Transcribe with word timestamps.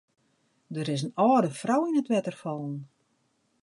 Der 0.75 0.87
is 0.95 1.03
in 1.05 1.13
âlde 1.27 1.51
frou 1.61 1.81
yn 1.87 1.99
it 1.99 2.11
wetter 2.11 2.35
fallen. 2.43 2.77